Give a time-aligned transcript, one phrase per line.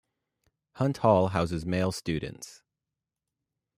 [0.77, 2.63] Hunt Hall houses male students.